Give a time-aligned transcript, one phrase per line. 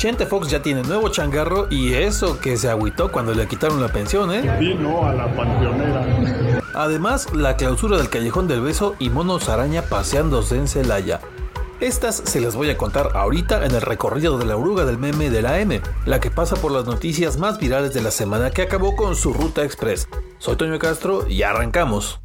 [0.00, 3.88] Chente Fox ya tiene nuevo changarro y eso que se agüitó cuando le quitaron la
[3.88, 4.56] pensión, ¿eh?
[4.58, 6.62] Vino a la panteonera.
[6.72, 11.20] Además, la clausura del Callejón del Beso y Monos Araña paseándose en Celaya.
[11.80, 15.28] Estas se las voy a contar ahorita en el recorrido de la oruga del meme
[15.28, 18.62] de la M, la que pasa por las noticias más virales de la semana que
[18.62, 20.08] acabó con su ruta express.
[20.38, 22.20] Soy Toño Castro y arrancamos.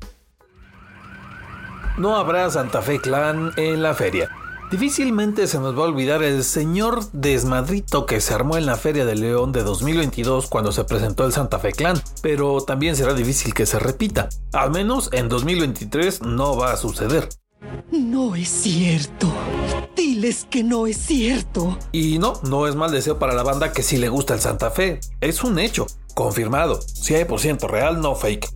[1.98, 4.30] No habrá Santa Fe Clan en la feria.
[4.76, 9.05] Difícilmente se nos va a olvidar el señor desmadrito que se armó en la Feria
[9.05, 13.53] de León de 2022 cuando se presentó el Santa Fe Clan, pero también será difícil
[13.53, 14.27] que se repita.
[14.52, 17.30] Al menos en 2023 no va a suceder.
[17.90, 19.31] No es cierto.
[19.95, 21.78] Diles que no es cierto.
[21.94, 24.72] Y no, no es mal deseo para la banda que sí le gusta el Santa
[24.72, 25.00] Fe.
[25.22, 28.50] Es un hecho, confirmado, 100% real, no fake.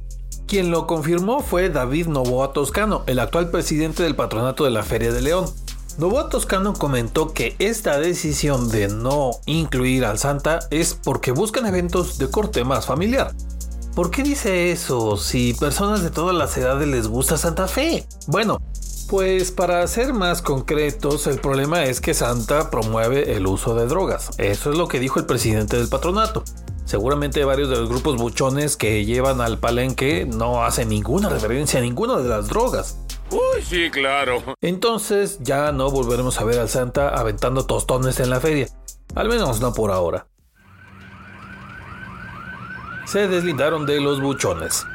[0.48, 5.14] Quien lo confirmó fue David Novoa Toscano, el actual presidente del patronato de la Feria
[5.14, 5.46] de León.
[5.98, 12.18] Novoa Toscano comentó que esta decisión de no incluir al Santa es porque buscan eventos
[12.18, 13.34] de corte más familiar.
[13.96, 18.08] ¿Por qué dice eso si personas de todas las edades les gusta Santa Fe?
[18.28, 18.62] Bueno,
[19.10, 24.30] pues para ser más concretos, el problema es que Santa promueve el uso de drogas.
[24.38, 26.44] Eso es lo que dijo el presidente del patronato.
[26.86, 31.84] Seguramente varios de los grupos buchones que llevan al palenque no hacen ninguna referencia a
[31.84, 32.98] ninguna de las drogas.
[33.32, 34.44] Uy, sí, claro.
[34.62, 38.68] Entonces ya no volveremos a ver al Santa aventando tostones en la feria.
[39.16, 40.28] Al menos no por ahora.
[43.06, 44.86] Se deslindaron de los buchones.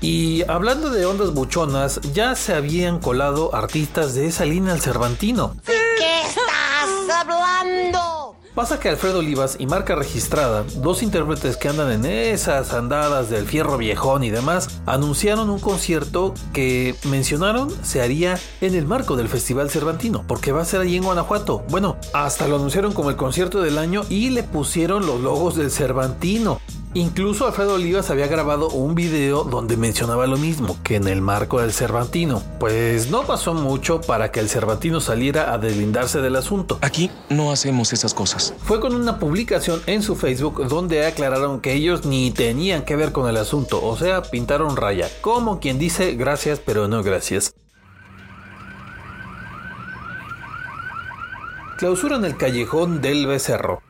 [0.00, 5.56] Y hablando de ondas buchonas, ya se habían colado artistas de esa línea al Cervantino.
[5.64, 8.13] ¿Qué estás hablando?
[8.54, 13.46] Pasa que Alfredo Olivas y marca registrada, dos intérpretes que andan en esas andadas del
[13.46, 19.28] fierro viejón y demás, anunciaron un concierto que mencionaron se haría en el marco del
[19.28, 21.64] Festival Cervantino, porque va a ser ahí en Guanajuato.
[21.68, 25.72] Bueno, hasta lo anunciaron como el concierto del año y le pusieron los logos del
[25.72, 26.60] Cervantino.
[26.96, 31.60] Incluso Alfredo Olivas había grabado un video donde mencionaba lo mismo, que en el marco
[31.60, 32.40] del Cervantino.
[32.60, 36.78] Pues no pasó mucho para que el Cervantino saliera a deslindarse del asunto.
[36.82, 38.54] Aquí no hacemos esas cosas.
[38.62, 43.10] Fue con una publicación en su Facebook donde aclararon que ellos ni tenían que ver
[43.10, 47.54] con el asunto, o sea, pintaron raya, como quien dice gracias pero no gracias.
[51.76, 53.82] Clausuran el callejón del becerro.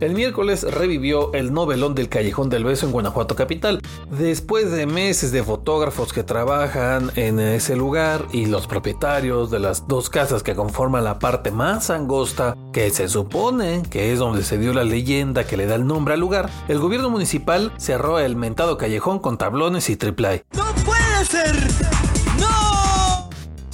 [0.00, 3.82] El miércoles revivió el novelón del Callejón del Beso en Guanajuato Capital.
[4.10, 9.88] Después de meses de fotógrafos que trabajan en ese lugar y los propietarios de las
[9.88, 14.56] dos casas que conforman la parte más angosta, que se supone que es donde se
[14.56, 18.36] dio la leyenda que le da el nombre al lugar, el gobierno municipal cerró el
[18.36, 21.77] mentado callejón con tablones y triple ¡No puede ser!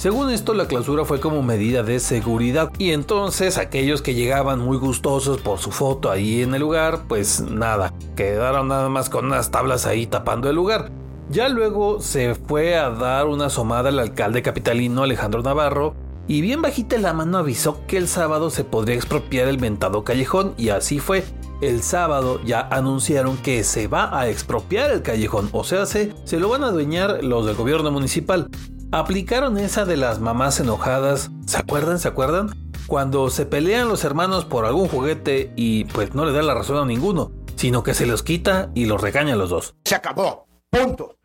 [0.05, 4.77] Según esto, la clausura fue como medida de seguridad y entonces aquellos que llegaban muy
[4.77, 9.49] gustosos por su foto ahí en el lugar, pues nada, quedaron nada más con unas
[9.49, 10.91] tablas ahí tapando el lugar.
[11.31, 15.95] Ya luego se fue a dar una asomada al alcalde capitalino Alejandro Navarro
[16.27, 20.53] y bien bajita la mano avisó que el sábado se podría expropiar el ventado callejón
[20.55, 21.23] y así fue.
[21.61, 26.39] El sábado ya anunciaron que se va a expropiar el callejón, o sea, se, se
[26.39, 28.51] lo van a adueñar los del gobierno municipal
[28.91, 31.31] aplicaron esa de las mamás enojadas.
[31.45, 31.99] ¿Se acuerdan?
[31.99, 32.49] ¿Se acuerdan?
[32.87, 36.77] Cuando se pelean los hermanos por algún juguete y pues no le da la razón
[36.77, 39.75] a ninguno, sino que se los quita y los regaña a los dos.
[39.85, 40.47] Se acabó.
[40.69, 41.17] Punto.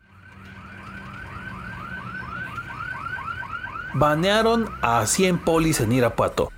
[3.93, 6.49] Banearon a 100 polis en Irapuato.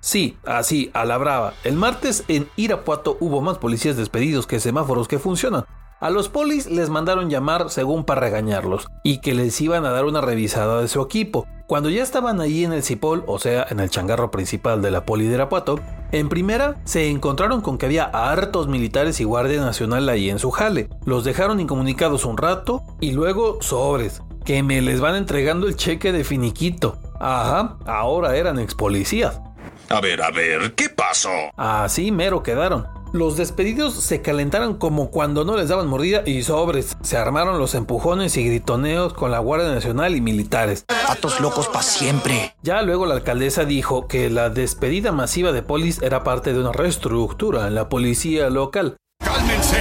[0.00, 1.54] Sí, así, a la brava.
[1.64, 5.64] El martes en Irapuato hubo más policías despedidos que semáforos que funcionan.
[5.98, 10.04] A los polis les mandaron llamar según para regañarlos y que les iban a dar
[10.04, 11.46] una revisada de su equipo.
[11.66, 15.06] Cuando ya estaban ahí en el Cipol, o sea, en el changarro principal de la
[15.06, 15.80] poli de Irapuato,
[16.12, 20.50] en primera se encontraron con que había hartos militares y guardia nacional ahí en su
[20.50, 20.90] jale.
[21.06, 26.12] Los dejaron incomunicados un rato y luego sobres, que me les van entregando el cheque
[26.12, 26.98] de finiquito.
[27.18, 29.40] Ajá, ahora eran ex policías.
[29.88, 31.30] A ver, a ver, ¿qué pasó?
[31.56, 32.95] Así mero quedaron.
[33.12, 36.96] Los despedidos se calentaron como cuando no les daban mordida y sobres.
[37.02, 40.84] Se armaron los empujones y gritoneos con la Guardia Nacional y militares.
[41.06, 42.54] Patos locos para siempre.
[42.62, 46.72] Ya luego la alcaldesa dijo que la despedida masiva de polis era parte de una
[46.72, 48.96] reestructura en la policía local.
[49.24, 49.78] ¡Cálmense!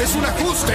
[0.00, 0.74] ¡Es un ajuste!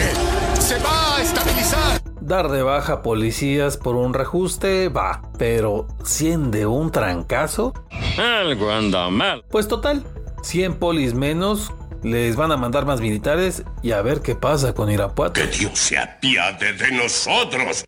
[0.59, 2.01] ¡Se va a estabilizar!
[2.21, 7.73] Dar de baja policías por un reajuste va, pero 100 de un trancazo.
[8.17, 9.43] Algo anda mal.
[9.49, 10.03] Pues total,
[10.43, 11.71] 100 polis menos,
[12.03, 15.33] les van a mandar más militares y a ver qué pasa con Irapuato.
[15.33, 17.85] ¡Que Dios se apiade de nosotros!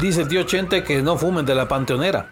[0.00, 2.30] Dice el tío Chente que no fumen de la panteonera.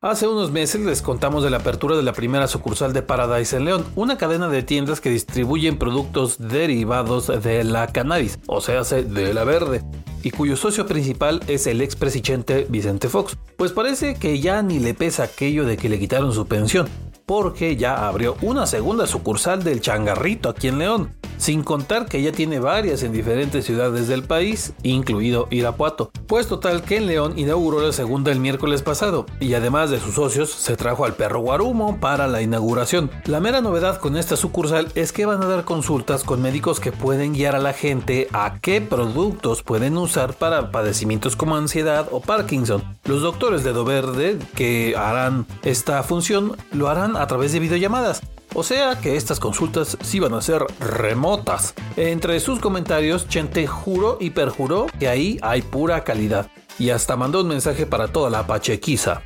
[0.00, 3.64] Hace unos meses les contamos de la apertura de la primera sucursal de Paradise en
[3.64, 9.34] León, una cadena de tiendas que distribuyen productos derivados de la cannabis, o sea, de
[9.34, 9.82] la verde,
[10.22, 13.36] y cuyo socio principal es el expresidente Vicente Fox.
[13.56, 16.88] Pues parece que ya ni le pesa aquello de que le quitaron su pensión,
[17.26, 22.32] porque ya abrió una segunda sucursal del changarrito aquí en León, sin contar que ya
[22.32, 26.10] tiene varias en diferentes ciudades del país, incluido Irapuato.
[26.26, 30.16] Pues total que en León inauguró la segunda el miércoles pasado, y además de sus
[30.16, 33.10] socios, se trajo al perro Guarumo para la inauguración.
[33.24, 36.92] La mera novedad con esta sucursal es que van a dar consultas con médicos que
[36.92, 42.20] pueden guiar a la gente a qué productos pueden usar para padecimientos como ansiedad o
[42.20, 42.82] Parkinson.
[43.04, 48.20] Los doctores de Doverde que harán esta función lo harán a través de videollamadas.
[48.54, 51.74] O sea que estas consultas sí van a ser remotas.
[51.96, 56.50] Entre sus comentarios, Chente juró y perjuró que ahí hay pura calidad.
[56.78, 59.22] Y hasta mandó un mensaje para toda la pachequiza.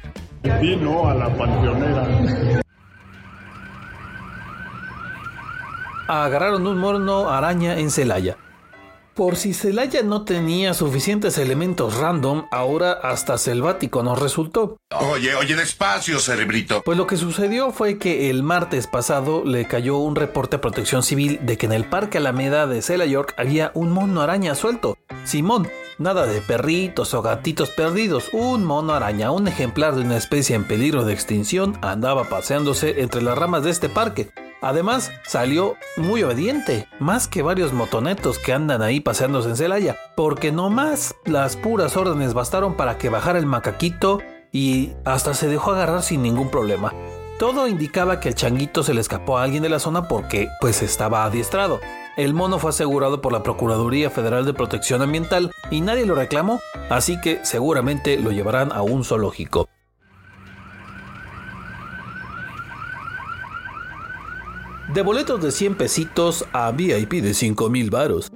[0.61, 2.63] Vino a la panteonera.
[6.09, 8.37] Agarraron un mono araña en Celaya.
[9.15, 14.79] Por si Celaya no tenía suficientes elementos random, ahora hasta selvático nos resultó.
[14.91, 16.81] Oye, oye, despacio, cerebrito.
[16.83, 21.03] Pues lo que sucedió fue que el martes pasado le cayó un reporte a protección
[21.03, 24.97] civil de que en el Parque Alameda de Cela York había un mono araña suelto.
[25.25, 25.69] Simón,
[25.99, 30.65] nada de perritos o gatitos perdidos, un mono araña, un ejemplar de una especie en
[30.65, 34.31] peligro de extinción, andaba paseándose entre las ramas de este parque.
[34.63, 40.53] Además, salió muy obediente, más que varios motonetos que andan ahí paseándose en Celaya, porque
[40.53, 44.21] no más las puras órdenes bastaron para que bajara el macaquito
[44.53, 46.95] y hasta se dejó agarrar sin ningún problema.
[47.41, 50.81] Todo indicaba que el changuito se le escapó a alguien de la zona porque pues
[50.81, 51.81] estaba adiestrado.
[52.17, 56.61] El mono fue asegurado por la Procuraduría Federal de Protección Ambiental y nadie lo reclamó,
[56.89, 59.69] así que seguramente lo llevarán a un zoológico.
[64.95, 68.31] De boletos de 100 pesitos a VIP de 5 mil varos.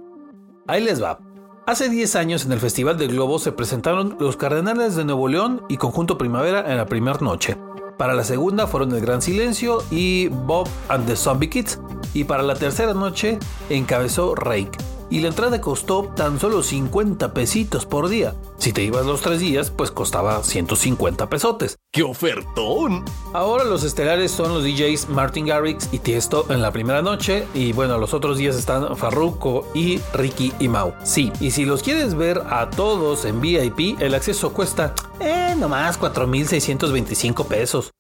[0.67, 1.19] Ahí les va.
[1.67, 5.63] Hace 10 años en el Festival de Globo se presentaron los Cardenales de Nuevo León
[5.69, 7.57] y Conjunto Primavera en la primera noche.
[7.99, 11.81] Para la segunda fueron El Gran Silencio y Bob and the Zombie Kids.
[12.15, 13.39] Y para la tercera noche
[13.69, 14.79] encabezó Rake
[15.11, 18.35] y la entrada costó tan solo 50 pesitos por día.
[18.59, 21.77] Si te ibas los tres días, pues costaba 150 pesotes.
[21.97, 23.07] ¡Qué ofertón!
[23.33, 27.73] Ahora los estelares son los DJs Martin Garrix y Tiesto en la primera noche y
[27.73, 30.93] bueno, los otros días están Farruko y Ricky y Mau.
[31.05, 35.99] Sí, y si los quieres ver a todos en VIP, el acceso cuesta, eh, nomás
[35.99, 37.91] 4.625 pesos.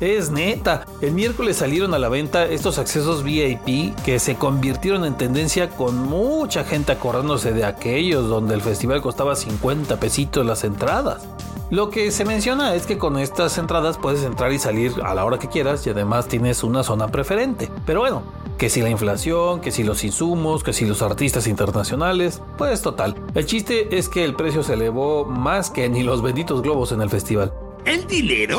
[0.00, 5.16] Es neta, el miércoles salieron a la venta estos accesos VIP que se convirtieron en
[5.16, 11.26] tendencia con mucha gente acordándose de aquellos donde el festival costaba 50 pesitos las entradas.
[11.70, 15.26] Lo que se menciona es que con estas entradas puedes entrar y salir a la
[15.26, 17.70] hora que quieras y además tienes una zona preferente.
[17.84, 18.22] Pero bueno,
[18.56, 23.16] que si la inflación, que si los insumos, que si los artistas internacionales, pues total.
[23.34, 27.02] El chiste es que el precio se elevó más que ni los benditos globos en
[27.02, 27.52] el festival.
[27.84, 28.58] ¿El dinero?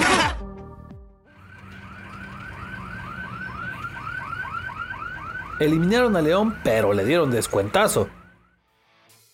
[5.59, 8.07] Eliminaron a León, pero le dieron descuentazo.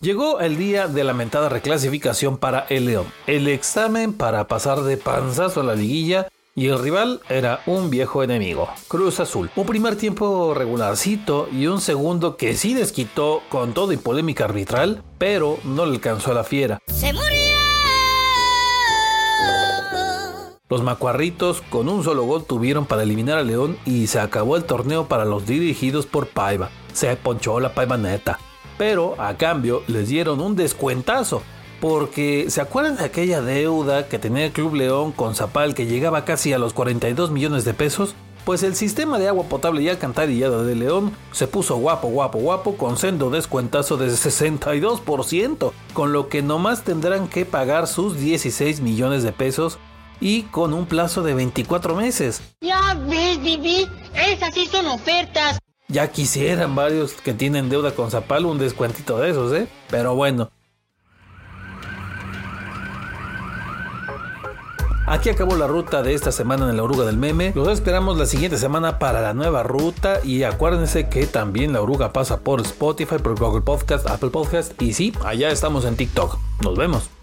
[0.00, 5.62] Llegó el día de lamentada reclasificación para el León, el examen para pasar de panzazo
[5.62, 9.50] a la liguilla y el rival era un viejo enemigo, Cruz Azul.
[9.56, 15.02] Un primer tiempo regularcito y un segundo que sí desquitó con todo y polémica arbitral,
[15.16, 16.78] pero no le alcanzó a la fiera.
[16.88, 17.26] ¡Se murió!
[20.68, 24.64] Los macuarritos con un solo gol tuvieron para eliminar a León y se acabó el
[24.64, 26.68] torneo para los dirigidos por Paiva.
[26.92, 28.38] Se ponchó la Paiva neta.
[28.78, 31.42] Pero a cambio les dieron un descuentazo.
[31.80, 36.24] Porque ¿se acuerdan de aquella deuda que tenía el Club León con Zapal que llegaba
[36.24, 38.14] casi a los 42 millones de pesos?
[38.46, 42.76] Pues el sistema de agua potable y alcantarillada de León se puso guapo, guapo, guapo
[42.76, 49.24] con sendo descuentazo de 62%, con lo que nomás tendrán que pagar sus 16 millones
[49.24, 49.78] de pesos
[50.20, 52.40] y con un plazo de 24 meses.
[52.60, 55.58] Ya ves, Vivi, esas sí son ofertas.
[55.88, 59.68] Ya quisieran varios que tienen deuda con Zapal un descuentito de esos, ¿eh?
[59.88, 60.50] Pero bueno.
[65.06, 67.52] Aquí acabó la ruta de esta semana en la oruga del meme.
[67.54, 70.18] Los esperamos la siguiente semana para la nueva ruta.
[70.24, 74.82] Y acuérdense que también la oruga pasa por Spotify, por Google Podcast, Apple Podcast.
[74.82, 76.38] Y sí, allá estamos en TikTok.
[76.62, 77.15] Nos vemos.